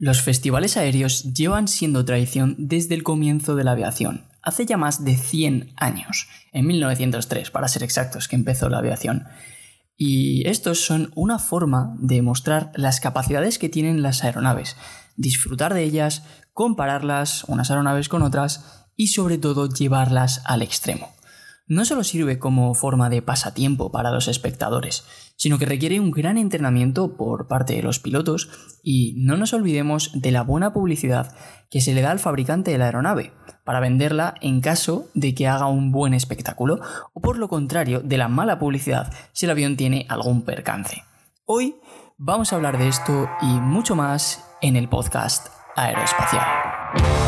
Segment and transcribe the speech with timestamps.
[0.00, 5.04] Los festivales aéreos llevan siendo tradición desde el comienzo de la aviación, hace ya más
[5.04, 9.24] de 100 años, en 1903 para ser exactos, que empezó la aviación.
[9.96, 14.76] Y estos son una forma de mostrar las capacidades que tienen las aeronaves,
[15.16, 16.22] disfrutar de ellas,
[16.52, 21.08] compararlas unas aeronaves con otras y sobre todo llevarlas al extremo
[21.68, 25.04] no solo sirve como forma de pasatiempo para los espectadores,
[25.38, 28.50] sino que requiere un gran entrenamiento por parte de los pilotos
[28.82, 31.34] y no nos olvidemos de la buena publicidad
[31.70, 33.32] que se le da al fabricante de la aeronave
[33.64, 36.80] para venderla en caso de que haga un buen espectáculo
[37.14, 41.04] o por lo contrario de la mala publicidad si el avión tiene algún percance.
[41.46, 41.76] Hoy
[42.18, 47.27] vamos a hablar de esto y mucho más en el podcast aeroespacial.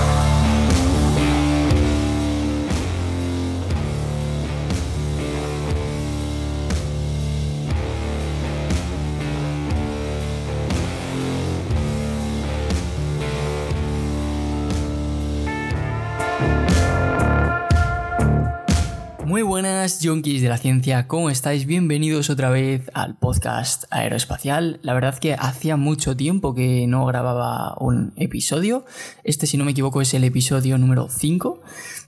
[19.30, 21.64] Muy buenas, junkies de la ciencia, ¿cómo estáis?
[21.64, 24.80] Bienvenidos otra vez al podcast aeroespacial.
[24.82, 28.84] La verdad que hacía mucho tiempo que no grababa un episodio.
[29.22, 31.62] Este, si no me equivoco, es el episodio número 5.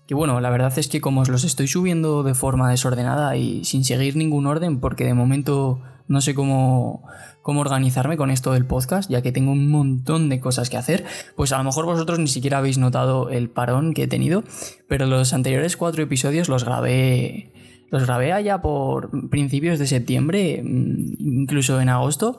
[0.08, 3.64] Que bueno, la verdad es que como os los estoy subiendo de forma desordenada y
[3.64, 7.04] sin seguir ningún orden, porque de momento no sé cómo,
[7.42, 11.04] cómo organizarme con esto del podcast, ya que tengo un montón de cosas que hacer,
[11.36, 14.44] pues a lo mejor vosotros ni siquiera habéis notado el parón que he tenido,
[14.88, 17.52] pero los anteriores cuatro episodios los grabé,
[17.90, 22.38] los grabé allá por principios de septiembre, mm, incluso en agosto.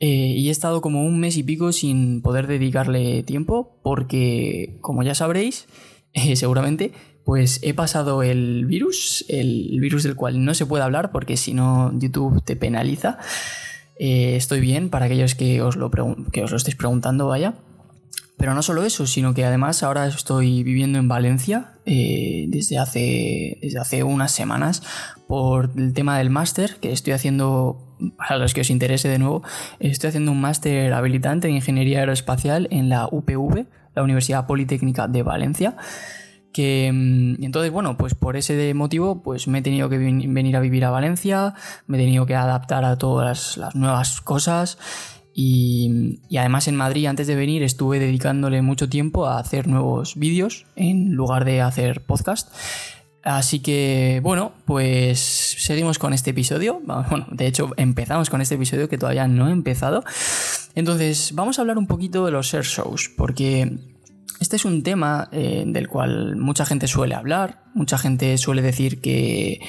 [0.00, 5.04] Eh, y he estado como un mes y pico sin poder dedicarle tiempo porque, como
[5.04, 5.68] ya sabréis,
[6.12, 6.90] eh, seguramente,
[7.24, 11.54] pues he pasado el virus, el virus del cual no se puede hablar porque si
[11.54, 13.18] no YouTube te penaliza.
[13.98, 15.90] Eh, estoy bien para aquellos que os, lo
[16.32, 17.54] que os lo estéis preguntando, vaya.
[18.42, 23.58] Pero no solo eso, sino que además ahora estoy viviendo en Valencia eh, desde, hace,
[23.62, 24.82] desde hace unas semanas
[25.28, 29.44] por el tema del máster que estoy haciendo, para los que os interese de nuevo,
[29.78, 35.22] estoy haciendo un máster habilitante en Ingeniería Aeroespacial en la UPV, la Universidad Politécnica de
[35.22, 35.76] Valencia.
[36.52, 40.60] Que mm, entonces, bueno, pues por ese motivo, pues me he tenido que venir a
[40.60, 41.54] vivir a Valencia,
[41.86, 44.78] me he tenido que adaptar a todas las nuevas cosas.
[45.34, 50.66] Y, además en Madrid, antes de venir, estuve dedicándole mucho tiempo a hacer nuevos vídeos
[50.76, 52.52] en lugar de hacer podcast.
[53.24, 55.20] Así que, bueno, pues
[55.58, 56.80] seguimos con este episodio.
[57.10, 60.04] Bueno, de hecho, empezamos con este episodio que todavía no he empezado.
[60.74, 63.78] Entonces, vamos a hablar un poquito de los air shows, porque
[64.42, 69.00] este es un tema eh, del cual mucha gente suele hablar, mucha gente suele decir
[69.00, 69.60] que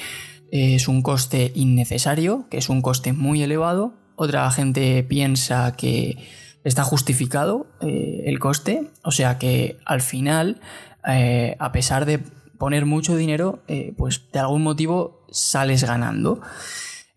[0.52, 6.18] es un coste innecesario, que es un coste muy elevado, otra gente piensa que
[6.64, 10.60] está justificado eh, el coste, o sea que al final,
[11.08, 12.20] eh, a pesar de
[12.58, 13.62] poner mucho dinero,
[13.98, 16.42] pues de algún motivo sales ganando.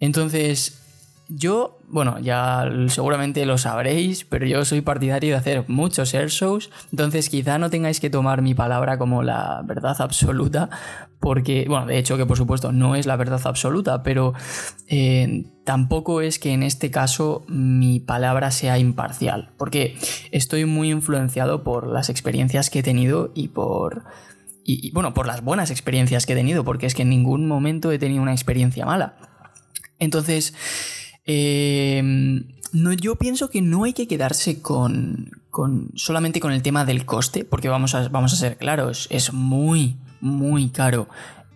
[0.01, 0.86] Entonces,
[1.29, 6.71] yo, bueno, ya seguramente lo sabréis, pero yo soy partidario de hacer muchos air shows,
[6.93, 10.71] entonces quizá no tengáis que tomar mi palabra como la verdad absoluta,
[11.19, 14.35] porque, bueno, de hecho que por supuesto no es la verdad absoluta, pero
[14.87, 19.99] eh, tampoco es que en este caso mi palabra sea imparcial, porque
[20.31, 24.05] estoy muy influenciado por las experiencias que he tenido y por...
[24.63, 27.91] y bueno, por las buenas experiencias que he tenido, porque es que en ningún momento
[27.91, 29.17] he tenido una experiencia mala.
[29.99, 30.55] Entonces,
[31.27, 35.31] Em, no, yo pienso que no hay que quedarse con,
[35.95, 39.97] solamente con el tema del coste, porque vamos a, vamos a ser claros, es muy,
[40.21, 41.09] muy caro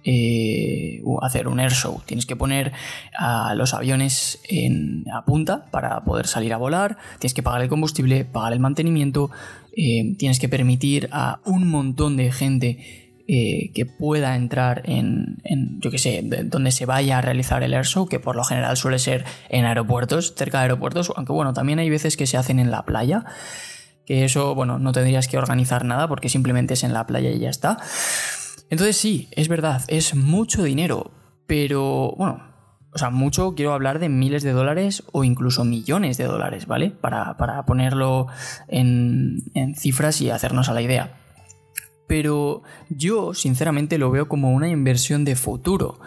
[0.04, 2.00] eh, hacer un air show.
[2.06, 2.72] Tienes que poner
[3.16, 7.68] a los aviones en, a punta para poder salir a volar, tienes que pagar el
[7.68, 9.30] combustible, pagar el mantenimiento,
[9.76, 12.99] eh, tienes que permitir a un montón de gente
[13.32, 15.40] eh, que pueda entrar en,
[15.78, 18.76] yo que sé, donde se vaya a realizar el air show, que por lo general
[18.76, 22.58] suele ser en aeropuertos, cerca de aeropuertos, aunque bueno, también hay veces que se hacen
[22.58, 23.24] en la playa,
[24.04, 27.38] que eso, bueno, no tendrías que organizar nada porque simplemente es en la playa y
[27.38, 27.78] ya está.
[28.68, 31.12] Entonces sí, es verdad, es mucho dinero,
[31.46, 32.42] pero bueno,
[32.92, 36.90] o sea, mucho quiero hablar de miles de dólares o incluso millones de dólares, ¿vale?
[36.90, 38.26] Para, ponerlo
[38.66, 41.19] en, en cifras y hacernos a la idea
[42.10, 46.00] pero yo sinceramente lo veo como una inversión de futuro.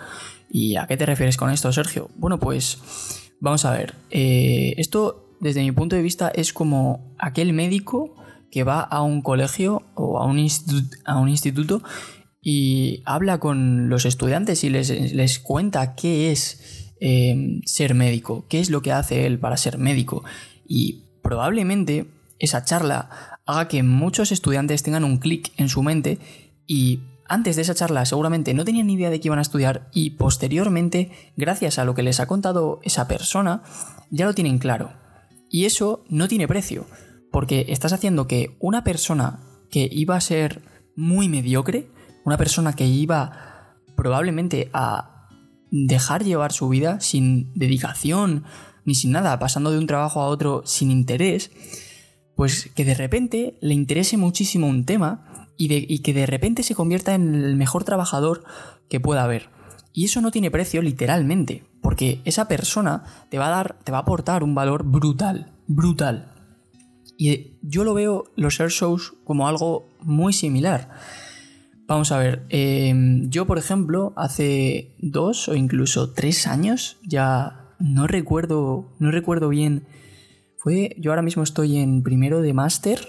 [0.52, 2.10] ¿Y a qué te refieres con esto, Sergio?
[2.18, 3.96] Bueno, pues vamos a ver.
[4.12, 8.18] Eh, esto, desde mi punto de vista, es como aquel médico
[8.52, 11.82] que va a un colegio o a un, instituto
[12.42, 18.70] y habla con los estudiantes y les, cuenta qué es eh, ser médico, qué es
[18.70, 20.26] lo que hace él para ser médico.
[20.68, 22.08] Y probablemente
[22.40, 26.20] esa charla haga que muchos estudiantes tengan un clic en su mente
[26.66, 29.90] y antes de esa charla seguramente no tenían ni idea de qué iban a estudiar
[29.94, 33.64] y posteriormente, gracias a lo que les ha contado esa persona,
[34.12, 34.94] ya lo tienen claro.
[35.50, 36.86] Y eso no tiene precio,
[37.32, 40.64] porque estás haciendo que una persona que iba a ser
[40.96, 41.90] muy mediocre,
[42.26, 45.28] una persona que iba probablemente a
[45.72, 48.44] dejar llevar su vida sin dedicación
[48.86, 51.52] ni sin nada, pasando de un trabajo a otro sin interés,
[52.36, 57.14] pues que de repente le interese muchísimo un tema y, que de repente se convierta
[57.14, 58.44] en el mejor trabajador
[58.90, 59.50] que pueda haber.
[59.94, 64.00] Y eso no tiene precio literalmente, porque esa persona te va a dar, te va
[64.00, 66.32] a aportar un valor brutal, brutal.
[67.18, 70.90] Y yo lo veo los air shows como algo muy similar.
[71.86, 78.08] Vamos a ver, em, yo por ejemplo, hace dos o incluso tres años, ya no
[78.08, 79.86] recuerdo, no recuerdo bien,
[80.64, 83.06] fue, yo ahora mismo estoy en primero de máster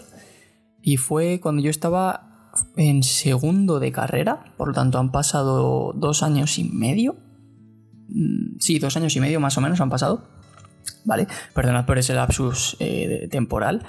[0.82, 6.24] y fue cuando yo estaba en segundo de carrera, por lo tanto han pasado dos
[6.24, 7.14] años y medio.
[8.08, 10.24] Mm, sí, dos años y medio más o menos han pasado.
[11.04, 11.28] ¿Vale?
[11.54, 13.86] Perdonad por ese lapsus eh, temporal.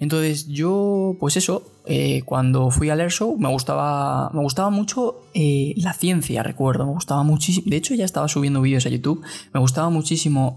[0.00, 5.74] Entonces yo, pues eso, eh, cuando fui al Airshow me gustaba, me gustaba mucho eh,
[5.76, 9.24] la ciencia, recuerdo, me gustaba muchísimo, de hecho ya estaba subiendo vídeos a YouTube,
[9.54, 10.56] me gustaba muchísimo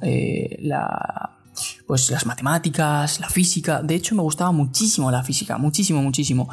[0.59, 1.38] la,
[1.87, 6.49] pues las matemáticas, la física, de hecho me gustaba muchísimo la física, muchísimo, muchísimo.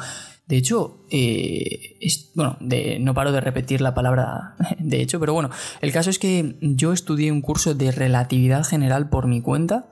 [0.47, 1.97] De hecho, eh,
[2.33, 5.49] bueno, de, no paro de repetir la palabra de hecho, pero bueno,
[5.81, 9.89] el caso es que yo estudié un curso de relatividad general por mi cuenta.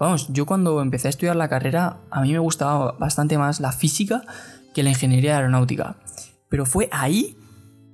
[0.00, 3.70] Vamos, yo cuando empecé a estudiar la carrera, a mí me gustaba bastante más la
[3.70, 4.24] física
[4.74, 5.96] que la ingeniería aeronáutica.
[6.48, 7.36] Pero fue ahí,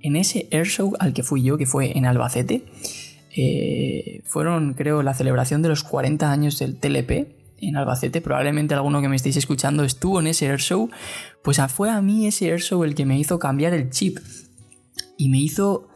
[0.00, 2.64] en ese airshow al que fui yo, que fue en Albacete,
[3.40, 9.00] eh, fueron, creo, la celebración de los 40 años del TLP, en Albacete, probablemente alguno
[9.00, 10.90] que me estéis escuchando estuvo en ese airshow,
[11.44, 14.18] pues fue a mí ese airshow el que me hizo cambiar el chip
[15.16, 15.88] y me hizo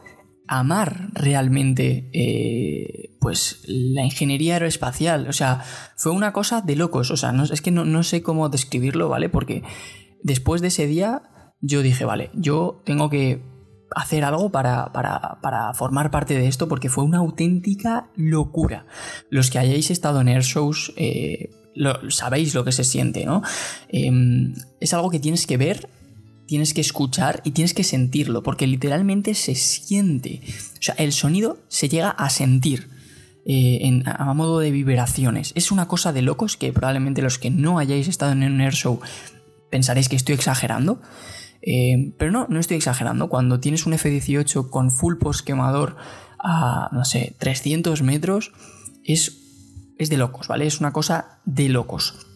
[0.47, 5.27] amar realmente eh, pues la ingeniería aeroespacial.
[5.27, 5.65] O sea,
[5.97, 7.11] fue una cosa de locos.
[7.11, 9.27] O sea, es que no, no sé cómo describirlo, ¿vale?
[9.27, 9.63] Porque
[10.21, 11.23] después de ese día
[11.59, 13.41] yo dije, vale, yo tengo que
[13.95, 18.85] hacer algo para, para, formar parte de esto porque fue una auténtica locura.
[19.29, 21.49] Los que hayáis estado en airshows eh,
[22.09, 23.41] sabéis lo que se siente, ¿no?
[23.89, 25.89] Em, es algo que tienes que ver,
[26.45, 30.41] tienes que escuchar y tienes que sentirlo porque literalmente se siente.
[30.73, 32.89] O sea, el sonido se llega a sentir.
[33.45, 35.51] Eh, a modo de vibraciones.
[35.55, 39.01] Es una cosa de locos que probablemente los que no hayáis estado en un airshow
[39.69, 41.01] pensaréis que estoy exagerando.
[41.65, 43.29] Eh, pero no, no estoy exagerando.
[43.29, 45.95] Cuando tienes un F-18 con full post quemador
[46.37, 48.51] a, no sé, 300 metros,
[49.03, 49.39] es,
[49.97, 50.67] es de locos, ¿vale?
[50.67, 52.27] Es una cosa de locos.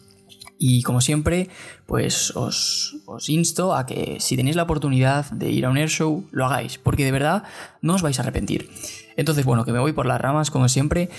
[0.58, 1.48] Y como siempre,
[1.86, 2.96] pues os,
[3.28, 7.04] insto a que si tenéis la oportunidad de ir a un airshow, lo hagáis, porque
[7.04, 7.44] de verdad
[7.80, 8.68] no os vais a arrepentir.
[9.16, 11.10] Entonces, bueno, que me voy por las ramas, como siempre.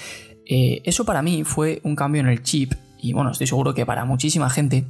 [0.46, 3.86] Eh, eso para mí fue un cambio en el chip, y bueno, estoy seguro que
[3.86, 4.86] para muchísima gente,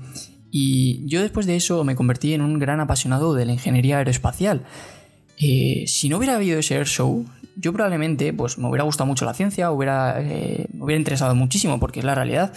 [0.52, 4.64] y yo después de eso me convertí en un gran apasionado de la ingeniería aeroespacial.
[5.38, 7.26] Eh, si no hubiera habido ese air show,
[7.56, 11.80] yo probablemente pues, me hubiera gustado mucho la ciencia, hubiera, eh, me hubiera interesado muchísimo
[11.80, 12.54] porque es la realidad,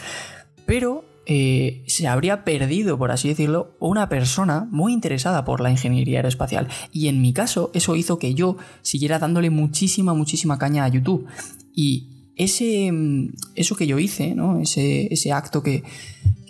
[0.67, 6.19] pero eh, se habría perdido, por así decirlo, una persona muy interesada por la ingeniería
[6.19, 6.69] aeroespacial.
[6.93, 11.27] Y en mi caso, eso hizo que yo siguiera dándole muchísima, muchísima caña a YouTube.
[11.75, 14.61] Y ese, mm, eso que yo hice, ¿no?
[14.61, 15.83] ese, ese acto que,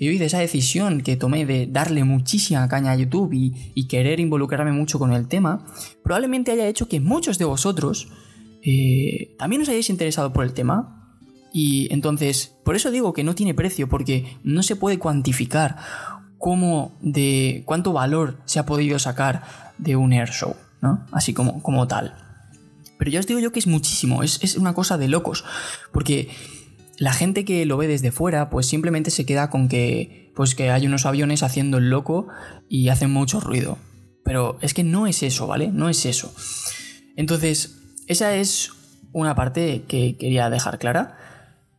[0.05, 4.73] yo hice, esa decisión que tomé de darle muchísima caña a YouTube y, querer involucrarme
[4.73, 5.67] mucho con el tema,
[6.03, 8.09] probablemente haya hecho que muchos de vosotros
[8.63, 10.99] eh, también os hayáis interesado por el tema.
[11.53, 15.77] Y entonces, por eso digo que no tiene precio, porque no se puede cuantificar
[16.39, 19.43] cómo de cuánto valor se ha podido sacar
[19.77, 21.07] de un air show, ¿no?
[21.13, 22.15] Así como, como tal.
[23.03, 25.45] Pero ya os digo yo que es muchísimo, es, es una cosa de locos,
[25.93, 26.29] porque
[26.99, 30.71] la gente que lo ve desde fuera, pues simplemente se queda con que, pues que
[30.71, 32.29] hay unos aviones haciendo el loco
[32.69, 33.77] y hacen mucho ruido.
[34.25, 35.73] Pero es que no es eso, ¿vale?
[35.73, 36.33] No es eso.
[37.17, 38.71] Entonces, esa es
[39.11, 41.19] una parte que quería dejar clara.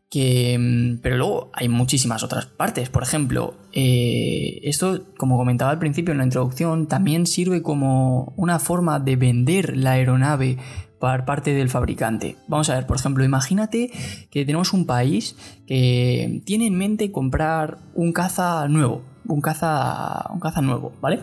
[0.09, 2.89] Que, mm, pero luego hay muchísimas otras partes.
[2.89, 8.59] Por ejemplo, eh, esto, como comentaba al principio en la introducción, también sirve como una
[8.59, 10.57] forma de vender la aeronave
[11.03, 12.37] parte del fabricante.
[12.47, 13.91] Vamos a ver, por ejemplo, imagínate
[14.31, 15.35] que tenemos un país
[15.67, 21.19] que tiene en mente comprar un caza nuevo, un caza, un caza nuevo, ¿vale?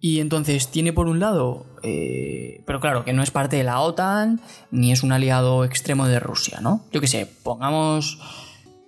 [0.00, 3.80] Y entonces tiene por un lado, eh, pero claro, que no es parte de la
[3.80, 4.40] OTAN,
[4.70, 6.84] ni es un aliado extremo de Rusia, ¿no?
[6.90, 8.18] Yo qué sé, pongamos,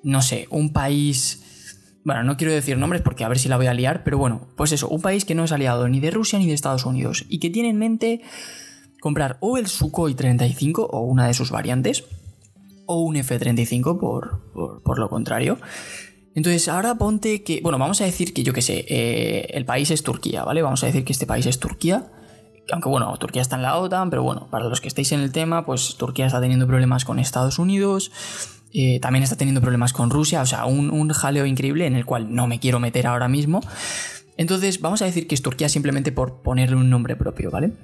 [0.03, 1.43] no sé, un país
[2.05, 4.49] bueno, no quiero decir nombres porque a ver si la voy a liar, pero bueno,
[4.57, 7.25] pues eso, un país que no es aliado ni de Rusia ni de Estados Unidos
[7.31, 8.21] y que tiene en mente
[9.05, 12.05] comprar o el Sukhoi 35 o una de sus variantes
[12.87, 14.51] o un F-35 por,
[14.83, 15.59] por, lo contrario.
[16.35, 19.91] Entonces, ahora ponte que, bueno, vamos a decir que yo qué sé, eh, el país
[19.91, 20.63] es Turquía, ¿vale?
[20.63, 22.11] Vamos a decir que este país es Turquía.
[22.73, 25.33] Aunque bueno, Turquía está en la OTAN, pero bueno, para los que estéis en el
[25.33, 28.11] tema, pues Turquía está teniendo problemas con Estados Unidos,
[28.73, 32.07] eh, también está teniendo problemas con Rusia, o sea, un, un jaleo increíble en el
[32.07, 33.61] cual no me quiero meter ahora mismo.
[34.39, 37.75] Entonces, vamos a decir que es Turquía simplemente por ponerle un nombre propio, ¿vale?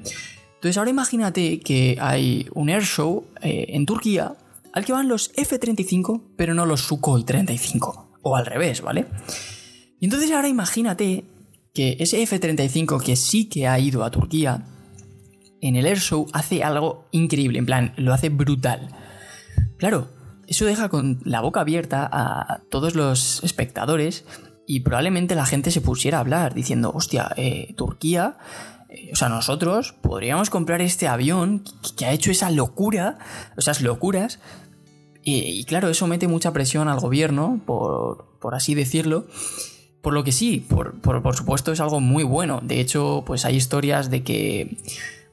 [0.61, 4.35] Entonces, ahora imagínate que hay un airshow eh, en Turquía
[4.75, 8.19] al que van los F-35, pero no los Sukhoi 35.
[8.21, 9.07] O al revés, ¿vale?
[9.99, 11.25] Y entonces ahora imagínate
[11.73, 14.67] que ese F-35 que sí que ha ido a Turquía,
[15.63, 18.89] en el Airshow hace algo increíble, en plan, lo hace brutal.
[19.79, 20.09] Claro,
[20.47, 24.27] eso deja con la boca abierta a todos los espectadores
[24.67, 28.37] y probablemente la gente se pusiera a hablar diciendo, hostia, eh, Turquía,
[29.13, 31.65] o sea, nosotros podríamos comprar este avión
[31.97, 33.19] que, ha hecho esa locura,
[33.57, 34.41] esas locuras,
[35.23, 39.27] y, claro, eso mete mucha presión al gobierno, por, así decirlo.
[40.01, 42.61] Por lo que sí, por, supuesto es algo muy bueno.
[42.63, 44.79] De hecho, pues hay historias de que,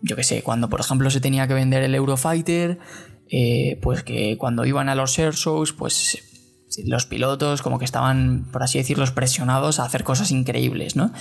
[0.02, 2.80] yo qué sé, cuando por ejemplo se tenía que vender el Eurofighter,
[3.30, 6.22] eh, pues que cuando iban a los air shows, pues
[6.86, 11.14] los pilotos como que estaban, por así decirlo, presionados a hacer cosas increíbles, ¿no?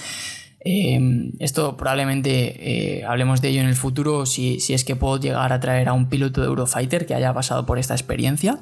[0.69, 5.53] Em, esto probablemente eh, hablemos de ello en el futuro si, es que puedo llegar
[5.53, 8.59] a traer a un piloto de Eurofighter que haya pasado por esta experiencia.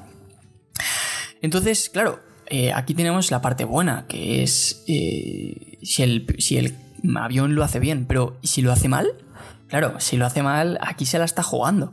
[1.41, 6.75] Entonces, claro, eh, aquí tenemos la parte buena, que es eh, si, el, si el
[7.15, 9.07] avión lo hace bien, pero si lo hace mal?
[9.67, 11.91] Claro, si lo hace mal, aquí se la está jugando.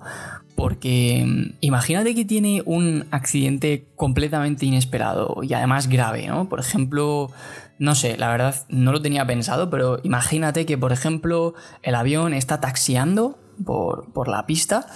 [0.56, 6.48] Porque mm, imagínate que tiene un accidente completamente inesperado y además grave, ¿no?
[6.48, 7.30] Por ejemplo,
[7.78, 12.34] no sé, la verdad no lo tenía pensado, pero imagínate que, por ejemplo, el avión
[12.34, 14.86] está taxiando por, la pista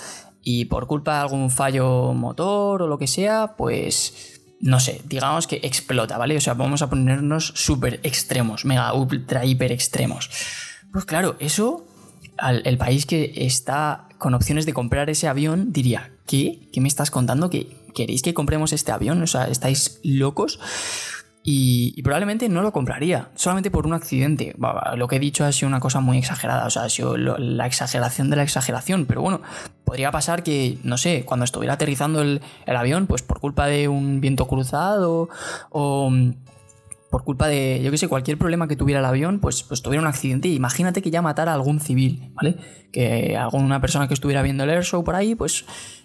[0.43, 5.47] y por culpa de algún fallo motor o lo que sea, pues no sé, digamos
[5.47, 6.37] que explota, ¿vale?
[6.37, 10.31] O sea, vamos a ponernos súper extremos, mega, ultra, hiper extremos.
[10.93, 11.87] Pues claro, eso,
[12.65, 16.69] el país que está con opciones de comprar ese avión diría, ¿qué?
[16.73, 17.51] ¿Qué me estás contando?
[17.51, 19.23] ¿Que queréis que compremos este avión?
[19.23, 20.59] O sea, ¿estáis locos?
[21.49, 24.57] Y, probablemente no lo compraría, solamente por un accidente.
[24.97, 27.67] Lo que he dicho ha sido una cosa muy exagerada, o sea, ha sido la
[27.67, 29.43] exageración de la exageración, pero bueno,
[29.85, 34.21] podría pasar que, no sé, cuando estuviera aterrizando el, avión, pues por culpa de un
[34.21, 35.29] viento cruzado
[35.71, 36.11] o
[37.17, 40.03] por culpa de, yo qué sé, cualquier problema que tuviera el avión, pues, pues tuviera
[40.03, 40.49] un accidente.
[40.49, 42.57] Imagínate que ya matara a algún civil, ¿vale?
[42.93, 45.65] Que alguna persona que estuviera viendo el airshow por ahí, pues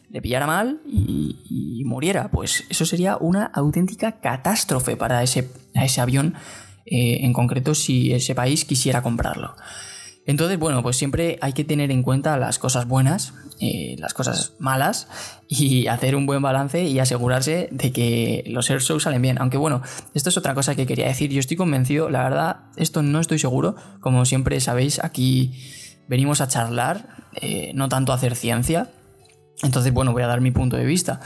[0.09, 2.31] le pillara mal y, muriera.
[2.31, 6.35] Pues eso sería una auténtica catástrofe para ese, ese avión,
[6.85, 9.53] eh, en concreto si ese país quisiera comprarlo.
[10.25, 14.53] Entonces, bueno, pues siempre hay que tener en cuenta las cosas buenas, eh, las cosas
[14.59, 15.07] malas
[15.47, 19.37] y hacer un buen balance y asegurarse de que los air shows salen bien.
[19.39, 19.81] Aunque bueno,
[20.13, 21.31] esto es otra cosa que quería decir.
[21.31, 23.75] Yo estoy convencido, la verdad, esto no estoy seguro.
[23.99, 25.53] Como siempre sabéis, aquí
[26.07, 27.07] venimos a charlar,
[27.41, 28.89] eh, no tanto a hacer ciencia.
[29.63, 31.19] Entonces, bueno, voy a dar mi punto de vista.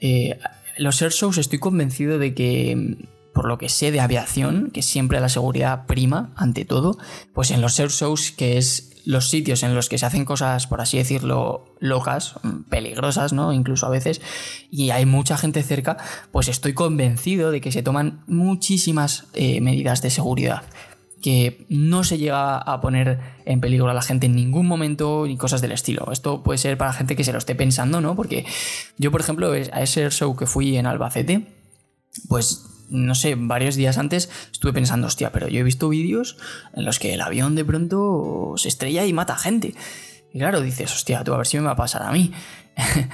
[0.00, 0.38] Eh,
[0.78, 2.96] los air shows estoy convencido de que,
[3.32, 6.98] por lo que sé de aviación, que siempre la seguridad prima ante todo,
[7.32, 10.66] pues en los air shows, que es los sitios en los que se hacen cosas,
[10.66, 12.34] por así decirlo, locas,
[12.68, 13.52] peligrosas, ¿no?
[13.52, 14.20] Incluso a veces,
[14.70, 15.96] y hay mucha gente cerca,
[16.30, 20.62] pues estoy convencido de que se toman muchísimas eh, medidas de seguridad
[21.22, 25.36] que no se llega a poner en peligro a la gente en ningún momento ni
[25.36, 26.10] cosas del estilo.
[26.10, 28.16] Esto puede ser para gente que se lo esté pensando, ¿no?
[28.16, 28.44] Porque
[28.98, 31.46] yo, por ejemplo, a ese show que fui en Albacete,
[32.28, 36.36] pues no sé, varios días antes estuve pensando, hostia, pero yo he visto vídeos
[36.74, 39.74] en los que el avión de pronto se estrella y mata gente.
[40.32, 42.32] Y claro, dices, hostia, tú a ver si me va a pasar a mí.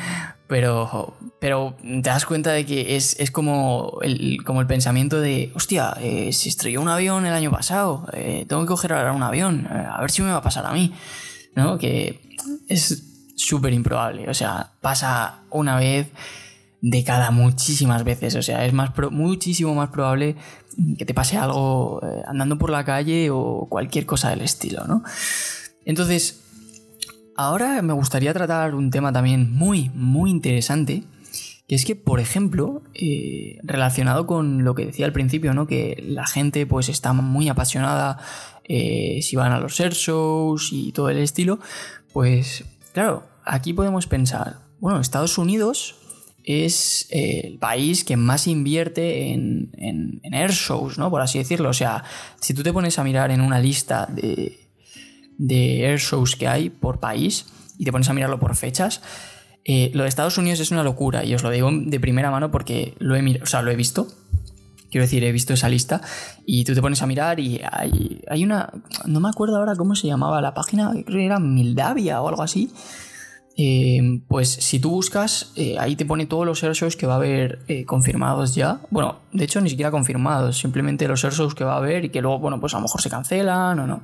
[0.48, 5.94] Pero, pero te das cuenta de que es, como, el, como el pensamiento de, hostia,
[6.00, 9.68] eh, se estrelló un avión el año pasado, eh, tengo que coger ahora un avión,
[9.70, 10.94] eh, a ver si me va a pasar a mí,
[11.54, 11.76] ¿no?
[11.76, 16.10] Que es súper improbable, o sea, pasa una vez
[16.80, 20.36] de cada muchísimas veces, o sea, es más muchísimo más probable
[20.96, 25.02] que te pase algo andando por la calle o cualquier cosa del estilo, ¿no?
[25.84, 26.44] Entonces,
[27.40, 31.04] Ahora me gustaría tratar un tema también muy, muy interesante,
[31.68, 35.68] que es que, por ejemplo, eh, relacionado con lo que decía al principio, ¿no?
[35.68, 38.18] Que la gente pues está muy apasionada
[38.64, 41.60] eh, si van a los air shows y todo el estilo,
[42.12, 45.94] pues claro, aquí podemos pensar, bueno, Estados Unidos
[46.48, 51.10] es eh, el país que más invierte en, en, en air shows, ¿no?
[51.10, 51.68] Por así decirlo.
[51.68, 52.04] O sea,
[52.40, 54.58] si tú te pones a mirar en una lista de,
[55.36, 57.44] de air shows que hay por país
[57.76, 59.02] y te pones a mirarlo por fechas,
[59.64, 62.50] eh, lo de Estados Unidos es una locura y os lo digo de primera mano
[62.50, 64.08] porque lo he, o sea, lo he visto.
[64.90, 66.00] Quiero decir, he visto esa lista
[66.46, 68.72] y tú te pones a mirar y hay, hay una...
[69.04, 72.42] No me acuerdo ahora cómo se llamaba la página, creo que era Mildavia o algo
[72.42, 72.70] así.
[73.60, 77.14] Eh, pues si tú buscas, eh, ahí te pone todos los air shows que va
[77.14, 78.80] a haber confirmados ya.
[78.90, 82.10] Bueno, de hecho ni siquiera confirmados, simplemente los air shows que va a haber y
[82.10, 84.00] que luego, bueno, pues a lo mejor se cancelan o no.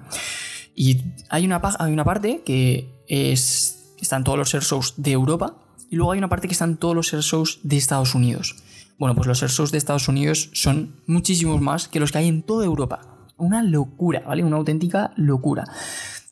[0.75, 5.55] Y hay una, hay una parte que es están todos los air shows de Europa
[5.91, 8.57] y luego hay una parte que están todos los air shows de Estados Unidos.
[8.99, 12.29] Bueno, pues los air shows de Estados Unidos son muchísimos más que los que hay
[12.29, 13.01] en toda Europa.
[13.37, 14.45] Una locura, ¿vale?
[14.45, 15.65] Una auténtica locura.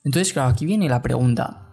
[0.04, 1.71] Entonces, claro, aquí viene la pregunta.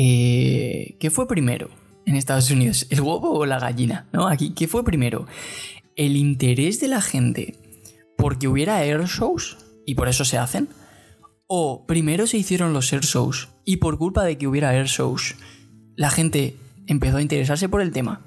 [0.00, 1.70] Eh, ¿Qué fue primero
[2.06, 2.86] en Estados Unidos?
[2.88, 4.06] ¿El huevo o la gallina?
[4.12, 4.28] ¿No?
[4.28, 5.26] Aquí, ¿qué fue primero?
[5.96, 7.56] ¿El interés de la gente
[8.16, 10.68] porque hubiera air shows y por eso se hacen?
[11.48, 15.34] ¿O primero se hicieron los air shows y por culpa de que hubiera air shows,
[15.96, 16.54] la gente
[16.86, 18.24] empezó a interesarse por el tema?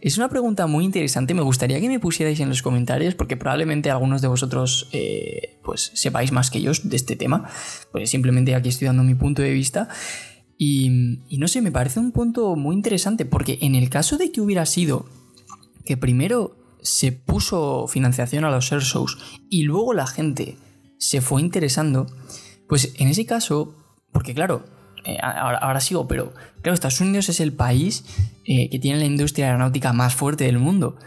[0.00, 3.90] Es una pregunta muy interesante, me gustaría que me pusierais en los comentarios porque probablemente
[3.90, 7.46] algunos de vosotros eh, pues sepáis más que yo de este tema,
[7.92, 9.90] pues simplemente aquí estoy dando mi punto de vista.
[10.62, 10.90] Y,
[11.38, 14.66] no sé, me parece un punto muy interesante porque en el caso de que hubiera
[14.66, 15.06] sido
[15.86, 19.16] que primero se puso financiación a los air shows
[19.48, 20.58] y luego la gente
[20.98, 22.08] se fue interesando,
[22.68, 23.74] pues en ese caso,
[24.12, 24.66] porque claro,
[25.06, 28.04] eh, ahora, sigo, pero claro, Estados Unidos es el país
[28.44, 30.98] eh, que tiene la industria aeronáutica más fuerte del mundo.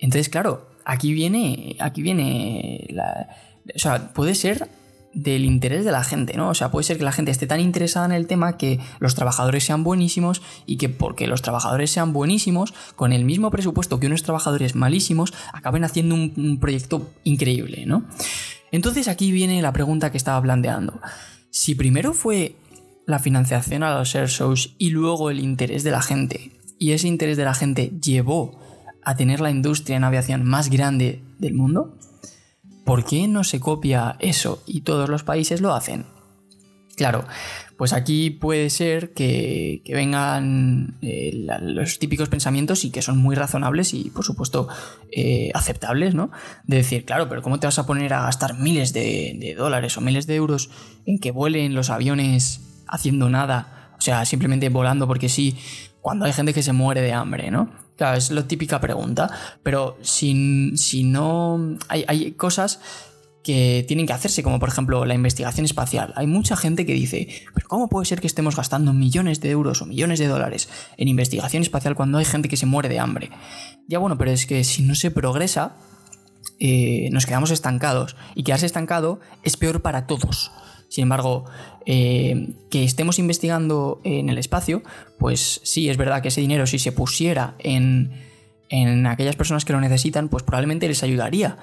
[0.00, 3.28] Entonces, claro, aquí viene, aquí viene la,
[3.74, 4.66] o sea, puede ser
[5.14, 6.50] del interés de la gente, ¿no?
[6.50, 9.14] O sea, puede ser que la gente esté tan interesada en el tema que los
[9.14, 14.06] trabajadores sean buenísimos y que porque los trabajadores sean buenísimos, con el mismo presupuesto que
[14.06, 18.04] unos trabajadores malísimos, acaben haciendo un, proyecto increíble, ¿no?
[18.72, 21.00] Entonces aquí viene la pregunta que estaba planteando.
[21.50, 22.56] Si primero fue
[23.06, 26.52] la financiación a los air shows y luego el interés de la gente.
[26.78, 28.58] Y ese interés de la gente llevó
[29.02, 31.96] a tener la industria en aviación más grande del mundo.
[32.84, 36.06] ¿Por qué no se copia eso y todos los países lo hacen?
[36.96, 37.24] Claro,
[37.76, 43.94] pues aquí puede ser que, vengan eh, los típicos pensamientos y que son muy razonables
[43.94, 44.68] y por supuesto
[45.10, 46.30] eh, aceptables, ¿no?
[46.64, 50.00] De decir, claro, pero ¿cómo te vas a poner a gastar miles de dólares o
[50.00, 50.70] miles de euros
[51.04, 55.56] en que vuelen los aviones haciendo nada, o sea, simplemente volando porque sí,
[56.00, 57.83] cuando hay gente que se muere de hambre, ¿no?
[57.96, 59.30] Claro, es la típica pregunta,
[59.62, 61.76] pero si, si no...
[61.88, 62.80] Hay, hay cosas
[63.44, 66.12] que tienen que hacerse, como por ejemplo la investigación espacial.
[66.16, 69.82] Hay mucha gente que dice, pero ¿cómo puede ser que estemos gastando millones de euros
[69.82, 73.30] o millones de dólares en investigación espacial cuando hay gente que se muere de hambre?
[73.86, 75.76] Ya bueno, pero es que si no se progresa,
[76.58, 78.16] eh, nos quedamos estancados.
[78.34, 80.50] Y quedarse estancado es peor para todos.
[80.94, 81.44] Sin embargo,
[81.86, 84.84] eh, que estemos investigando en el espacio,
[85.18, 88.12] pues sí, es verdad que ese dinero si se pusiera en,
[88.68, 91.58] en aquellas personas que lo necesitan, pues probablemente les ayudaría,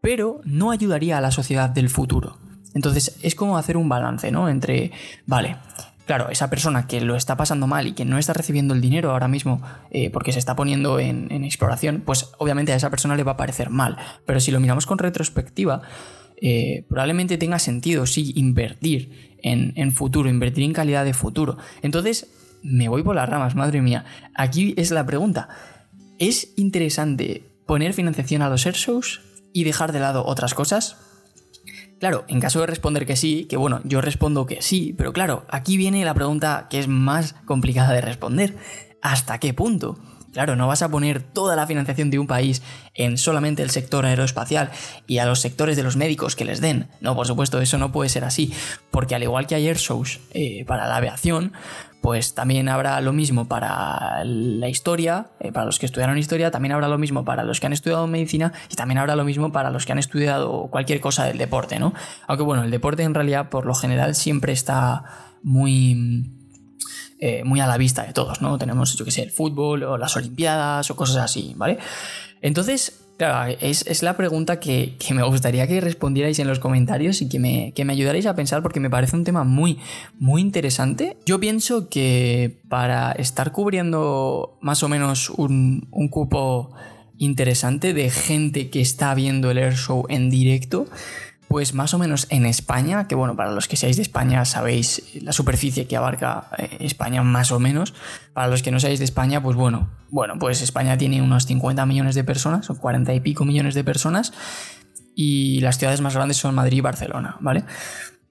[0.00, 2.38] pero no ayudaría a la sociedad del futuro.
[2.72, 4.48] Entonces es como hacer un balance, ¿no?
[4.48, 4.92] Entre,
[5.26, 5.58] vale,
[6.06, 9.10] claro, esa persona que lo está pasando mal y que no está recibiendo el dinero
[9.10, 13.14] ahora mismo eh, porque se está poniendo en, en, exploración, pues obviamente a esa persona
[13.14, 13.98] le va a parecer mal.
[14.24, 15.82] Pero si lo miramos con retrospectiva,
[16.40, 21.56] eh, probablemente tenga sentido, sí, invertir en, futuro, invertir en calidad de futuro.
[21.82, 22.28] Entonces,
[22.62, 24.04] me voy por las ramas, madre mía.
[24.34, 25.48] Aquí es la pregunta.
[26.18, 29.22] ¿Es interesante poner financiación a los air shows
[29.52, 30.96] y dejar de lado otras cosas?
[31.98, 35.44] Claro, en caso de responder que sí, que bueno, yo respondo que sí, pero claro,
[35.50, 38.56] aquí viene la pregunta que es más complicada de responder.
[39.02, 39.98] ¿Hasta qué punto?
[40.32, 42.62] Claro, no vas a poner toda la financiación de un país
[42.94, 44.70] en solamente el sector aeroespacial
[45.06, 46.88] y a los sectores de los médicos que les den.
[47.00, 48.52] No, por supuesto, eso no puede ser así,
[48.90, 51.52] porque al igual que hay air shows eh, para la aviación,
[52.00, 56.72] pues también habrá lo mismo para la historia, eh, para los que estudiaron historia, también
[56.72, 59.70] habrá lo mismo para los que han estudiado medicina y también habrá lo mismo para
[59.70, 61.92] los que han estudiado cualquier cosa del deporte, ¿no?
[62.26, 65.04] Aunque bueno, el deporte en realidad por lo general siempre está
[65.42, 66.39] muy
[67.20, 68.56] eh, muy a la vista de todos, ¿no?
[68.56, 71.78] Tenemos, yo que sé, el fútbol o las Olimpiadas o cosas así, ¿vale?
[72.40, 77.38] Entonces, claro, es, la pregunta que, me gustaría que respondierais en los comentarios y que
[77.38, 79.78] me, que me ayudarais a pensar porque me parece un tema muy,
[80.18, 81.18] muy interesante.
[81.26, 86.72] Yo pienso que para estar cubriendo más o menos un, un cupo
[87.18, 90.86] interesante de gente que está viendo el Air Show en directo,
[91.50, 95.02] Pues más o menos en España, que bueno, para los que seáis de España sabéis
[95.20, 97.92] la superficie que abarca eh, España más o menos.
[98.32, 101.84] Para los que no seáis de España, pues bueno, bueno, pues España tiene unos 50
[101.86, 104.32] millones de personas, o 40 y pico millones de personas,
[105.16, 107.64] y las ciudades más grandes son Madrid y Barcelona, ¿vale?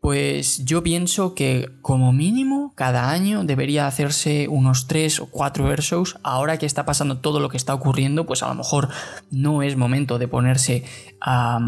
[0.02, 6.18] Pues yo pienso que como mínimo cada año debería hacerse unos 3 o 4 airshows.
[6.24, 8.90] Ahora que está pasando todo lo que está ocurriendo, pues a lo mejor
[9.30, 10.86] no es momento de ponerse
[11.20, 11.60] a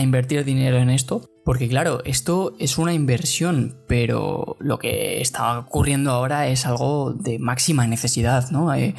[0.00, 1.28] invertir dinero en esto.
[1.50, 7.40] Porque claro, esto es una inversión, pero lo que está ocurriendo ahora es algo de
[7.40, 8.72] máxima necesidad, ¿no?
[8.72, 8.94] Eh,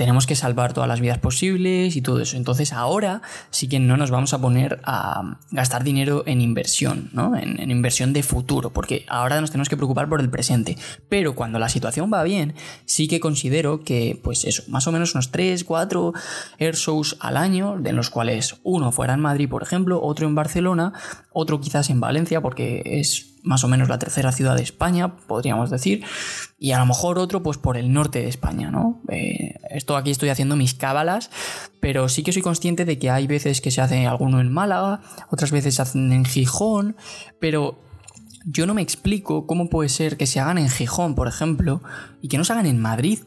[0.00, 2.38] tenemos que salvar todas las vidas posibles y todo eso.
[2.38, 7.36] Entonces ahora sí que no nos vamos a poner a gastar dinero en inversión, ¿no?
[7.36, 10.78] En, inversión de futuro, porque ahora nos tenemos que preocupar por el presente.
[11.10, 12.54] Pero cuando la situación va bien,
[12.86, 16.14] sí que considero que, pues eso, más o menos unos 3, 4
[16.56, 20.34] air shows al año, de los cuales uno fuera en Madrid, por ejemplo, otro en
[20.34, 20.94] Barcelona,
[21.30, 25.70] otro quizás en Valencia, porque es más o menos la tercera ciudad de España, podríamos
[25.70, 26.04] decir,
[26.58, 29.00] y a lo mejor otro pues por el norte de España, ¿no?
[29.08, 31.30] Eh, esto aquí estoy haciendo mis cábalas,
[31.80, 35.00] pero sí que soy consciente de que hay veces que se hace alguno en Málaga,
[35.30, 36.96] otras veces se hacen en Gijón,
[37.38, 37.82] pero
[38.44, 41.82] yo no me explico cómo puede ser que se hagan en Gijón, por ejemplo,
[42.20, 43.20] y que no se hagan en Madrid.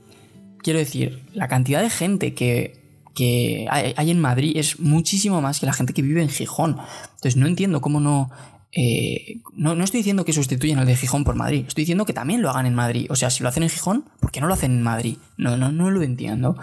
[0.60, 5.66] Quiero decir, la cantidad de gente que que hay, en Madrid es muchísimo más que
[5.66, 6.78] la gente que vive en Gijón.
[7.16, 8.32] Entonces no entiendo cómo no
[8.76, 12.42] eh, no, estoy diciendo que sustituyan el de Gijón por Madrid, estoy diciendo que también
[12.42, 13.08] lo hagan en Madrid.
[13.10, 15.18] O sea, si lo hacen en Gijón, ¿por qué no lo hacen en Madrid?
[15.38, 16.58] No, no, no lo entiendo.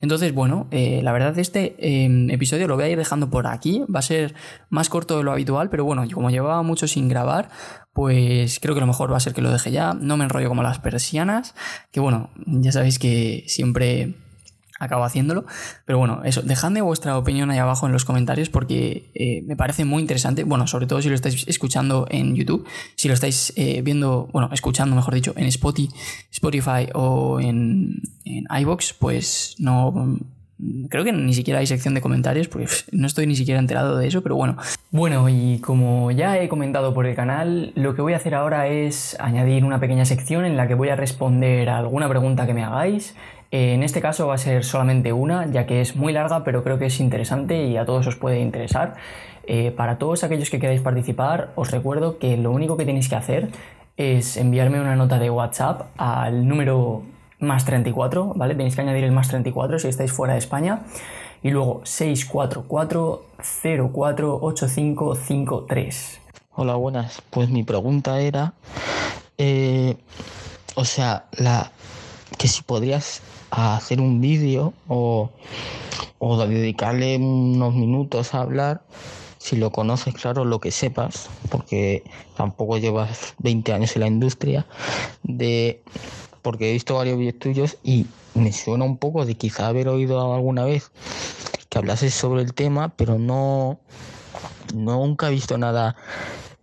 [0.00, 3.82] Entonces, bueno, eh, la verdad este em, episodio lo voy a ir dejando por aquí.
[3.92, 4.34] Va a ser
[4.70, 7.50] más corto de lo habitual, pero bueno, como llevaba mucho sin grabar,
[7.92, 9.94] pues creo que lo mejor va a ser que lo deje ya.
[9.94, 11.54] No me enrollo como las persianas,
[11.90, 14.14] que bueno, ya sabéis que siempre
[14.78, 15.44] acabo haciéndolo.
[15.84, 19.84] Pero bueno, eso, dejadme vuestra opinión ahí abajo en los comentarios porque eh, me parece
[19.84, 20.44] muy interesante.
[20.44, 24.50] Bueno, sobre todo si lo estáis escuchando en YouTube, si lo estáis eh, viendo, bueno,
[24.52, 25.88] escuchando, mejor dicho, en Spotify,
[26.30, 30.18] Spotify o en, en iBox, pues no.
[30.88, 34.08] Creo que ni siquiera hay sección de comentarios porque no estoy ni siquiera enterado de
[34.08, 34.56] eso, pero bueno.
[34.90, 38.66] Bueno, y como ya he comentado por el canal, lo que voy a hacer ahora
[38.66, 42.54] es añadir una pequeña sección en la que voy a responder a alguna pregunta que
[42.54, 43.14] me hagáis
[43.50, 46.78] en este caso va a ser solamente una, ya que es muy larga, pero creo
[46.78, 48.94] que es interesante y a todos os puede interesar.
[49.46, 53.16] Eh, para todos aquellos que queráis participar, os recuerdo que lo único que tenéis que
[53.16, 53.48] hacer
[53.96, 57.02] es enviarme una nota de WhatsApp al número
[57.40, 58.54] más 34, ¿vale?
[58.54, 60.82] Tenéis que añadir el más 34 si estáis fuera de España.
[61.42, 66.20] Y luego 644 048553.
[66.54, 67.22] Hola, buenas.
[67.30, 68.52] Pues mi pregunta era,
[69.38, 69.96] eh,
[70.74, 71.70] o sea, la,
[72.36, 75.30] que si podrías hacer un vídeo o,
[76.18, 78.82] o dedicarle unos minutos a hablar,
[79.38, 82.02] si lo conoces, claro, lo que sepas, porque
[82.36, 84.66] tampoco llevas 20 años en la industria,
[85.22, 85.82] de
[86.42, 90.34] porque he visto varios vídeos tuyos y me suena un poco de quizá haber oído
[90.34, 90.90] alguna vez
[91.68, 93.78] que hablases sobre el tema, pero no,
[94.74, 95.96] nunca he visto nada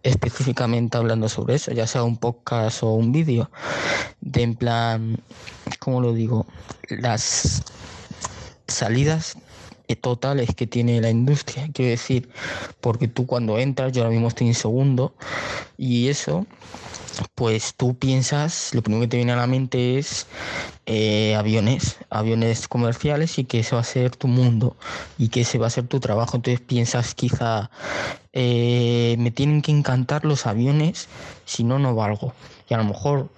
[0.05, 3.49] específicamente hablando sobre eso, ya sea un podcast o un vídeo,
[4.21, 5.17] de en plan,
[5.79, 6.45] ¿cómo lo digo?
[6.89, 7.63] Las
[8.67, 9.35] salidas
[10.01, 12.29] totales que tiene la industria, quiero decir,
[12.81, 15.15] porque tú cuando entras, yo ahora mismo estoy en segundo,
[15.75, 16.45] y eso
[17.35, 20.27] pues tú piensas, lo primero que te viene a la mente es
[20.85, 24.75] eh, aviones, aviones comerciales y que ese va a ser tu mundo
[25.17, 26.37] y que ese va a ser tu trabajo.
[26.37, 27.69] Entonces piensas quizá,
[28.33, 31.07] eh, me tienen que encantar los aviones,
[31.45, 32.33] si no, no valgo.
[32.69, 33.29] Y a lo mejor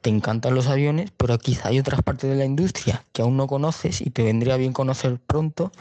[0.00, 3.46] te encantan los aviones, pero quizá hay otras partes de la industria que aún no
[3.46, 5.72] conoces y te vendría bien conocer pronto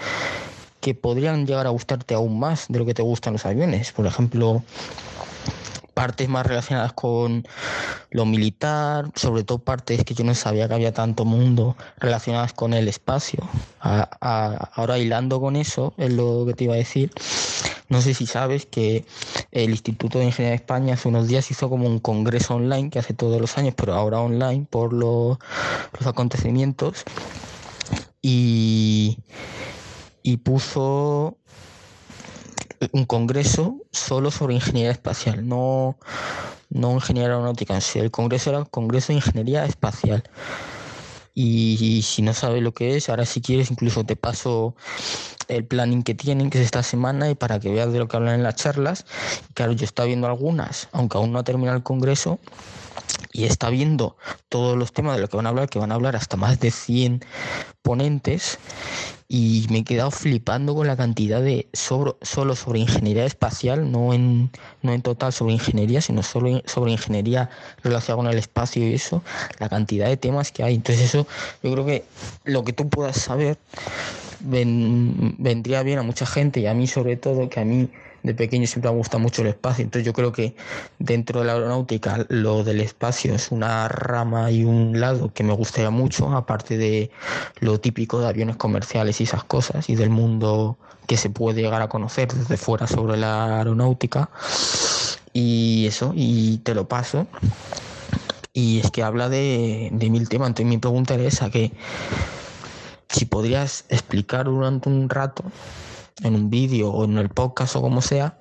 [0.81, 3.91] que podrían llegar a gustarte aún más de lo que te gustan los aviones.
[3.91, 4.63] Por ejemplo,
[5.95, 7.47] partes más relacionadas con
[8.12, 12.73] lo militar, sobre todo partes que yo no sabía que había tanto mundo relacionadas con
[12.73, 13.39] el espacio.
[13.79, 17.12] ahora hilando con eso, es lo que te iba a decir.
[17.88, 19.05] No sé si sabes que
[19.51, 22.99] el Instituto de Ingeniería de España hace unos días hizo como un congreso online que
[22.99, 25.38] hace todos los años, pero ahora online por los,
[25.97, 27.05] los acontecimientos.
[28.21, 29.19] Y,
[30.23, 31.38] y puso
[32.91, 35.98] un congreso solo sobre ingeniería espacial, no,
[36.69, 40.24] no ingeniería aeronáutica El congreso era Congreso de Ingeniería Espacial.
[41.38, 44.74] Y, si no sabes lo que es, ahora si quieres incluso te paso
[45.50, 48.15] el planning que tienen, que es esta semana, y para que veas de lo que
[48.15, 49.06] hablan en las charlas.
[49.54, 52.39] Claro, yo estaba viendo algunas, aunque aún no ha terminado el congreso,
[53.34, 54.15] y está viendo
[54.48, 56.60] todos los temas de lo que van a hablar, que van a hablar hasta más
[56.62, 57.26] de 100
[57.82, 58.58] ponentes,
[59.28, 64.52] y me he quedado flipando con la cantidad de solo sobre ingeniería espacial, no en,
[64.84, 67.50] no en total sobre ingeniería, sino solo sobre ingeniería
[67.84, 69.24] relacionada con el espacio y eso,
[69.60, 70.76] la cantidad de temas que hay.
[70.76, 71.28] Entonces eso,
[71.64, 72.06] yo creo que
[72.44, 73.58] lo que tú puedas saber
[74.42, 77.90] vendría bien a mucha gente y a mí sobre todo, que a mí
[78.26, 80.56] de pequeño siempre me gusta mucho el espacio, entonces yo creo que
[81.00, 85.54] dentro de la aeronáutica lo del espacio es una rama y un lado que me
[85.54, 87.12] gustaría mucho, aparte de
[87.60, 91.82] lo típico de aviones comerciales y esas cosas y del mundo que se puede llegar
[91.82, 94.30] a conocer desde fuera sobre la aeronáutica.
[95.34, 97.28] Y eso, y te lo paso.
[98.54, 100.48] Y es que habla de, de mil temas.
[100.48, 101.72] Entonces mi pregunta era esa, que
[103.10, 105.44] si podrías explicar durante un rato
[106.23, 108.38] en un vídeo o en el podcast o como sea,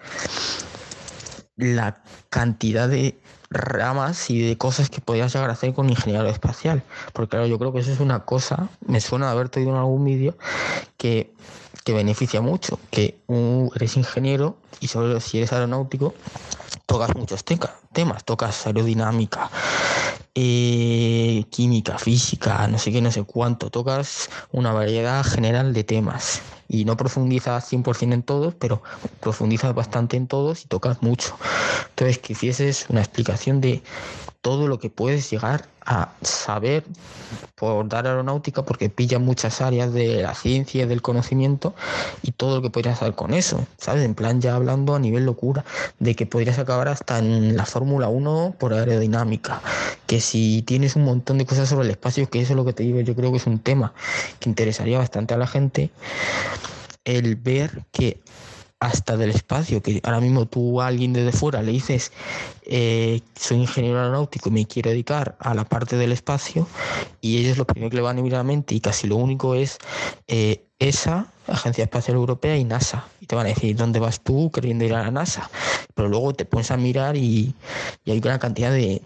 [1.56, 3.18] la cantidad de
[3.50, 6.82] ramas y de cosas que podías llegar a hacer con ingeniería espacial.
[7.12, 9.78] Porque claro, yo creo que eso es una cosa, me suena de haberte oído en
[9.78, 10.36] algún vídeo,
[10.96, 11.32] que,
[11.84, 13.18] que, beneficia mucho, que
[13.74, 16.14] eres ingeniero y solo si eres aeronáutico,
[16.86, 19.50] tocas muchos temas, tocas aerodinámica,
[20.34, 26.42] eh, química, física, no sé qué, no sé cuánto, tocas una variedad general de temas
[26.68, 28.82] y no profundizas 100% en todos, pero
[29.20, 31.36] profundizas bastante en todos y tocas mucho.
[31.90, 33.82] Entonces, que hicieses una explicación de
[34.44, 36.84] todo lo que puedes llegar a saber
[37.54, 41.74] por dar aeronáutica, porque pilla muchas áreas de la ciencia y del conocimiento
[42.22, 44.04] y todo lo que podrías hacer con eso, ¿sabes?
[44.04, 45.64] En plan, ya hablando a nivel locura,
[45.98, 49.62] de que podrías acabar hasta en la Fórmula 1 por aerodinámica,
[50.06, 52.74] que si tienes un montón de cosas sobre el espacio, que eso es lo que
[52.74, 53.94] te digo, yo creo que es un tema
[54.40, 55.90] que interesaría bastante a la gente,
[57.06, 58.20] el ver que
[58.80, 62.12] hasta del espacio, que ahora mismo tú a alguien desde fuera le dices,
[62.66, 66.68] eh, soy ingeniero aeronáutico y me quiero dedicar a la parte del espacio,
[67.20, 69.16] y ellos lo primero que le van a mirar a la mente y casi lo
[69.16, 69.78] único es
[70.26, 73.06] eh, esa, Agencia Espacial Europea y NASA.
[73.20, 75.50] Y te van a decir, ¿dónde vas tú queriendo ir a la NASA?
[75.94, 77.54] Pero luego te pones a mirar y,
[78.04, 79.02] y hay una cantidad de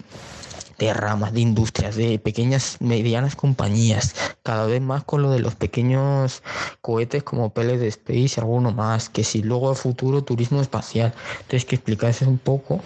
[0.79, 5.57] de ramas, de industrias, de pequeñas, medianas compañías, cada vez más con lo de los
[5.57, 6.43] pequeños
[6.81, 11.13] cohetes como PLD Space y alguno más, que si luego a futuro turismo espacial.
[11.41, 12.81] Entonces que explicarse un poco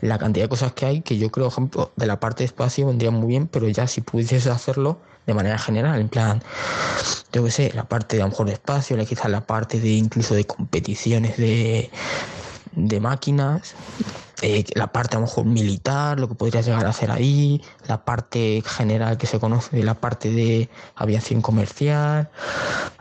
[0.00, 2.46] la cantidad de cosas que hay, que yo creo, por ejemplo, de la parte de
[2.46, 6.42] espacio vendría muy bien, pero ya si pudieses hacerlo de manera general, en plan,
[7.32, 9.90] yo que sé, la parte de a lo mejor de espacio, quizás la parte de
[9.90, 11.90] incluso de competiciones de,
[12.72, 13.74] de máquinas,
[14.42, 18.04] eh, la parte a lo mejor militar, lo que podrías llegar a hacer ahí, la
[18.04, 22.30] parte general que se conoce, la parte de aviación comercial,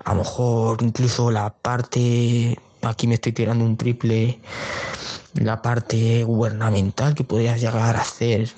[0.04, 4.40] a lo mejor incluso la parte, aquí me estoy tirando un triple,
[5.34, 8.50] la parte gubernamental que podrías llegar a hacer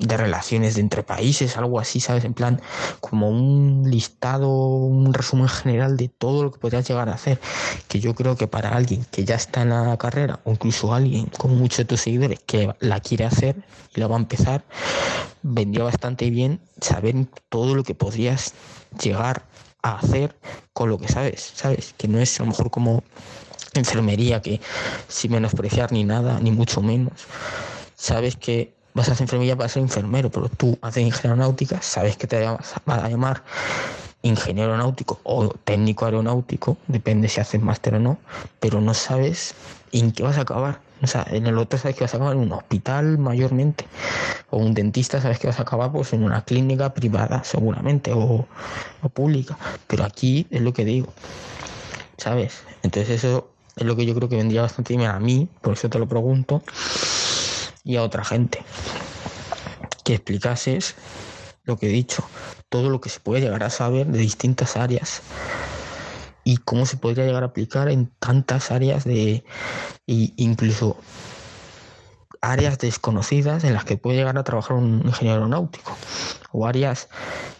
[0.00, 2.24] de relaciones de entre países, algo así, ¿sabes?
[2.24, 2.60] En plan,
[3.00, 7.38] como un listado, un resumen general de todo lo que podrías llegar a hacer.
[7.86, 11.26] Que yo creo que para alguien que ya está en la carrera, o incluso alguien
[11.26, 13.62] con muchos de tus seguidores que la quiere hacer
[13.94, 14.64] y la va a empezar,
[15.42, 17.14] vendría bastante bien saber
[17.50, 18.54] todo lo que podrías
[19.02, 19.44] llegar
[19.82, 20.34] a hacer
[20.72, 21.94] con lo que sabes, ¿sabes?
[21.96, 23.02] Que no es a lo mejor como
[23.74, 24.60] enfermería, que
[25.08, 27.26] sin menospreciar ni nada, ni mucho menos.
[27.96, 32.16] Sabes que vas a hacer enfermería para ser enfermero, pero tú haces ingeniería aeronáutica, sabes
[32.16, 33.42] que te vas a llamar
[34.22, 38.18] ingeniero aeronáutico o técnico aeronáutico, depende si haces máster o no,
[38.58, 39.54] pero no sabes
[39.92, 40.80] en qué vas a acabar.
[41.02, 43.86] O sea, en el otro sabes que vas a acabar en un hospital mayormente,
[44.50, 48.46] o un dentista sabes que vas a acabar pues en una clínica privada seguramente, o,
[49.02, 51.12] o pública, pero aquí es lo que digo,
[52.18, 52.62] ¿sabes?
[52.82, 55.88] Entonces eso es lo que yo creo que vendría bastante bien a mí, por eso
[55.88, 56.62] te lo pregunto
[57.84, 58.62] y a otra gente.
[60.04, 60.94] Que explicases
[61.64, 62.24] lo que he dicho,
[62.68, 65.22] todo lo que se puede llegar a saber de distintas áreas
[66.44, 69.44] y cómo se podría llegar a aplicar en tantas áreas de
[70.06, 70.96] incluso
[72.40, 75.96] áreas desconocidas en las que puede llegar a trabajar un ingeniero aeronáutico
[76.52, 77.08] o áreas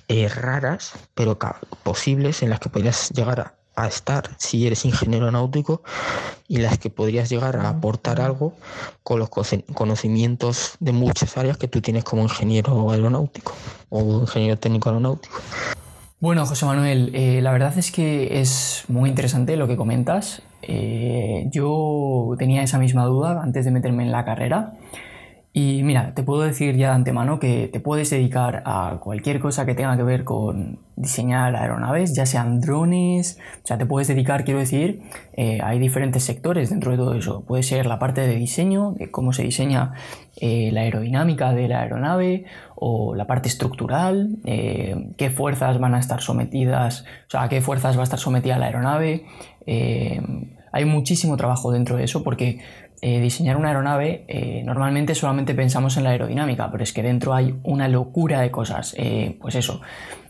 [0.08, 1.38] eh, raras pero
[1.82, 5.82] posibles en las que podrías llegar a, a estar si eres ingeniero náutico
[6.48, 8.54] y las que podrías llegar a aportar algo
[9.02, 13.52] con los conocimientos de muchas áreas que tú tienes como ingeniero aeronáutico
[13.88, 15.40] o ingeniero técnico aeronáutico.
[16.20, 20.42] Bueno, José Manuel, eh, la verdad es que es muy interesante lo que comentas.
[20.60, 24.74] Eh, yo tenía esa misma duda antes de meterme en la carrera
[25.52, 29.66] Y mira, te puedo decir ya de antemano que te puedes dedicar a cualquier cosa
[29.66, 34.44] que tenga que ver con diseñar aeronaves, ya sean drones, o sea, te puedes dedicar,
[34.44, 37.40] quiero decir, eh, hay diferentes sectores dentro de todo eso.
[37.40, 39.94] Puede ser la parte de diseño, de cómo se diseña
[40.36, 42.44] eh, la aerodinámica de la aeronave,
[42.76, 47.60] o la parte estructural, eh, qué fuerzas van a estar sometidas, o sea, a qué
[47.60, 49.24] fuerzas va a estar sometida la aeronave.
[50.72, 52.60] hay muchísimo trabajo dentro de eso porque
[53.02, 57.32] eh, diseñar una aeronave, eh, normalmente solamente pensamos en la aerodinámica, pero es que dentro
[57.32, 58.94] hay una locura de cosas.
[58.98, 59.80] Eh, pues eso,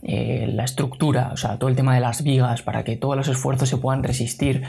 [0.02, 3.68] la estructura, o sea, todo el tema de las vigas para que todos los esfuerzos
[3.68, 4.62] se puedan resistir.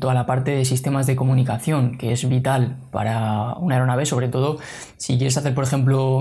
[0.00, 4.58] toda la parte de sistemas de comunicación, que es vital para una aeronave, sobre todo
[4.98, 6.18] si quieres hacer, por ejemplo,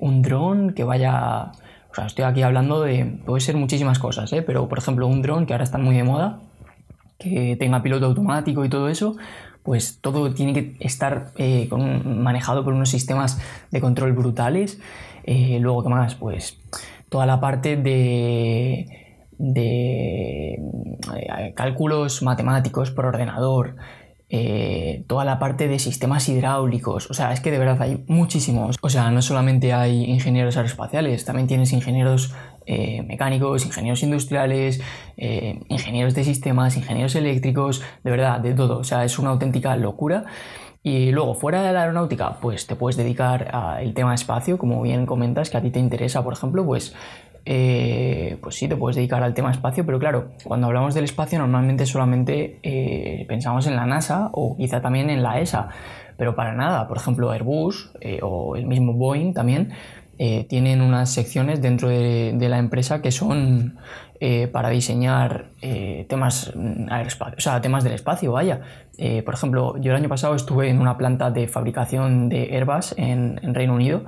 [0.00, 1.52] un dron que vaya.
[1.90, 3.18] O sea, estoy aquí hablando de.
[3.26, 6.38] puede ser muchísimas cosas, pero por ejemplo, un dron que ahora está muy de moda,
[7.18, 9.16] que tenga piloto automático y todo eso,
[9.62, 11.68] pues todo tiene que estar eh,
[12.04, 14.80] manejado por unos sistemas de control brutales.
[15.24, 16.14] Eh, luego, ¿qué más?
[16.16, 16.58] Pues
[17.08, 23.76] toda la parte de, de eh, cálculos matemáticos por ordenador,
[25.06, 27.10] toda la parte de sistemas hidráulicos.
[27.10, 28.76] O sea, es que de verdad hay muchísimos.
[28.80, 34.80] O sea, no solamente hay ingenieros aeroespaciales, también tienes ingenieros eh, mecánicos, ingenieros industriales,
[35.16, 38.78] eh, ingenieros de sistemas, ingenieros eléctricos, de verdad, de todo.
[38.78, 40.24] O sea, es una auténtica locura.
[40.84, 45.06] Y luego, fuera de la aeronáutica, pues te puedes dedicar al tema espacio, como bien
[45.06, 46.94] comentas, que a ti te interesa, por ejemplo, pues,
[47.44, 51.38] eh, pues sí, te puedes dedicar al tema espacio, pero claro, cuando hablamos del espacio
[51.38, 55.68] normalmente solamente pensamos en la NASA o quizá también en la ESA,
[56.16, 59.72] pero para nada, por ejemplo, Airbus o el mismo Boeing también
[60.24, 63.78] eh, tienen unas secciones dentro de, la empresa que son
[64.20, 68.60] eh, para diseñar eh, temas, o sea, temas del espacio, vaya.
[69.24, 73.54] por ejemplo, yo el año pasado estuve en una planta de fabricación de Airbus en,
[73.54, 74.04] Reino Unido.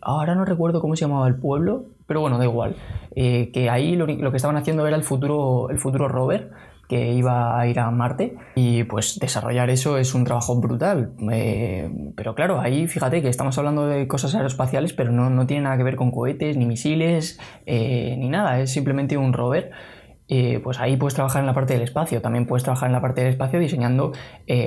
[0.00, 2.76] Ahora no recuerdo cómo se llamaba el pueblo, pero bueno, da igual.
[3.14, 6.50] que ahí lo, que estaban haciendo era el futuro, el futuro rover
[6.90, 11.12] que iba a ir a Marte y pues desarrollar eso es un trabajo brutal.
[11.30, 15.62] Eh, pero claro, ahí fíjate que estamos hablando de cosas aeroespaciales, pero no, no tiene
[15.62, 19.70] nada que ver con cohetes, ni misiles, eh, ni nada, es simplemente un rover.
[20.26, 23.00] Eh, pues ahí puedes trabajar en la parte del espacio, también puedes trabajar en la
[23.00, 24.10] parte del espacio diseñando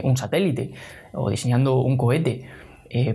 [0.03, 0.71] un satélite
[1.13, 2.45] o diseñando un cohete.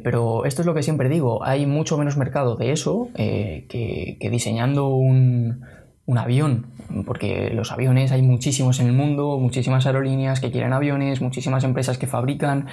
[0.02, 4.30] Pero esto es lo que siempre digo, hay mucho menos mercado de eso que, que
[4.30, 5.64] diseñando un,
[6.08, 6.66] un avión,
[7.04, 11.98] porque los aviones hay muchísimos en el mundo, muchísimas aerolíneas que quieren aviones, muchísimas empresas
[11.98, 12.66] que fabrican,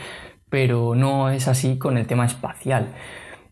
[0.50, 2.94] pero no es así con el tema espacial.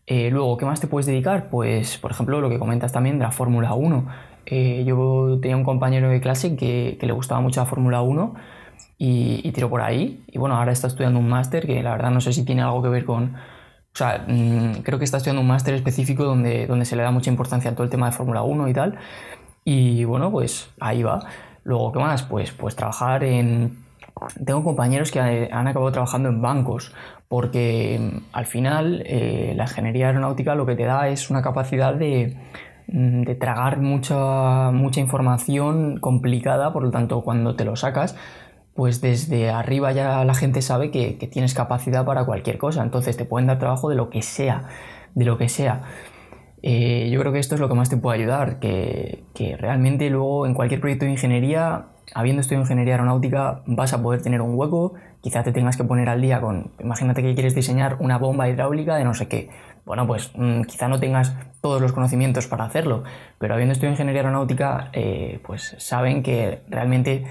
[0.06, 1.50] Eh, luego, ¿qué más te puedes dedicar?
[1.50, 4.06] Pues, por ejemplo, lo que comentas también de la Fórmula 1.
[4.46, 8.34] Eh, yo tenía un compañero de clase que, le gustaba mucho la Fórmula 1
[8.98, 10.24] y, y, tiró por ahí.
[10.28, 12.82] Y bueno, ahora está estudiando un máster que la verdad no sé si tiene algo
[12.82, 13.34] que ver con...
[13.34, 17.10] O sea, mm, creo que está estudiando un máster específico donde, donde se le da
[17.10, 18.98] mucha importancia a todo el tema de Fórmula 1 y tal.
[19.64, 21.20] Y bueno, pues ahí va.
[21.64, 22.22] Luego, ¿qué más?
[22.22, 23.84] Pues, pues trabajar en...
[24.44, 26.94] Tengo compañeros que han acabado trabajando en bancos,
[27.28, 31.94] porque mm, al final eh, la ingeniería aeronáutica lo que te da es una capacidad
[31.94, 32.36] de,
[32.88, 38.16] mm, de tragar mucha, mucha información complicada, por lo tanto, cuando te lo sacas,
[38.74, 43.16] pues desde arriba ya la gente sabe que, que, tienes capacidad para cualquier cosa, entonces
[43.16, 44.64] te pueden dar trabajo de lo que sea,
[45.14, 45.82] de lo que sea.
[46.66, 49.22] Eh, yo creo que esto es lo que más te puede ayudar, que,
[49.58, 54.40] realmente luego en cualquier proyecto de ingeniería, habiendo estudiado ingeniería aeronáutica, vas a poder tener
[54.40, 58.16] un hueco, quizá te tengas que poner al día con, imagínate que quieres diseñar una
[58.16, 59.50] bomba hidráulica de no sé qué.
[59.84, 63.04] Bueno, pues mm, quizá no tengas todos los conocimientos para hacerlo,
[63.38, 67.26] pero habiendo estudiado ingeniería aeronáutica, eh, pues saben que realmente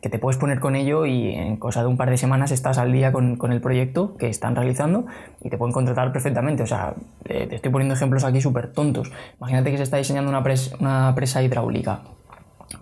[0.00, 2.78] que te puedes poner con ello y en cosa de un par de semanas estás
[2.78, 5.06] al día con, el proyecto que están realizando
[5.40, 6.62] y te pueden contratar perfectamente.
[6.62, 9.10] O sea, te estoy poniendo ejemplos aquí súper tontos.
[9.38, 10.42] Imagínate que se está diseñando una,
[10.80, 12.02] una presa hidráulica.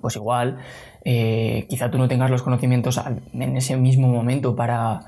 [0.01, 0.59] Pues igual,
[1.05, 3.01] eh, quizá tú no tengas los conocimientos
[3.33, 5.01] en ese mismo momento para,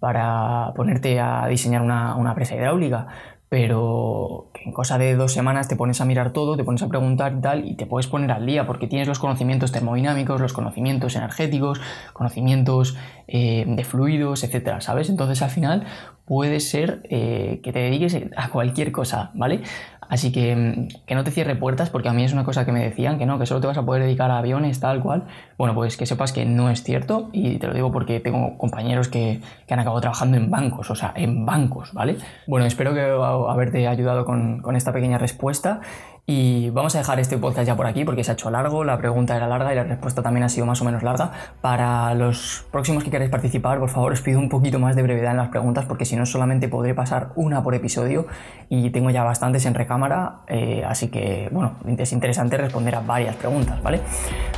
[0.00, 3.06] para ponerte a diseñar una, una presa hidráulica,
[3.48, 7.34] pero en cosa de dos semanas te pones a mirar todo, te pones a preguntar
[7.38, 11.14] y tal, y te puedes poner al día porque tienes los conocimientos termodinámicos, los conocimientos
[11.14, 11.80] energéticos,
[12.12, 12.96] conocimientos
[13.28, 15.08] eh, de fluidos, etcétera, ¿sabes?
[15.08, 15.86] Entonces al final
[16.24, 19.62] puede ser eh, que te dediques a cualquier cosa, ¿vale?
[20.08, 22.72] Así que mm, que no te cierre puertas, porque a mí es una cosa que
[22.72, 25.24] me decían, que no, que solo te vas a poder dedicar a aviones, tal cual.
[25.58, 29.08] Bueno, pues que sepas que no es cierto, y te lo digo porque tengo compañeros
[29.08, 32.16] que, han acabado trabajando en bancos, o sea, en bancos, ¿vale?
[32.46, 34.24] Bueno, espero que haberte ayudado
[34.62, 35.80] con, esta pequeña respuesta
[36.26, 38.98] y vamos a dejar este podcast ya por aquí porque se ha hecho largo, la
[38.98, 41.30] pregunta era larga y la respuesta también ha sido más o menos larga.
[41.60, 45.30] Para los próximos que queráis participar, por favor os pido un poquito más de brevedad
[45.30, 48.26] en las preguntas porque si no solamente podré pasar una por episodio
[48.68, 53.36] y tengo ya bastantes en recámara, eh, así que bueno, es interesante responder a varias
[53.36, 54.00] preguntas, ¿vale?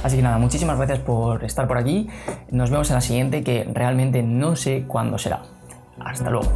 [0.02, 2.08] Así que nada, muchísimas gracias por estar por aquí,
[2.50, 5.42] nos vemos en la siguiente que realmente no sé cuándo será.
[6.00, 6.48] Hasta luego.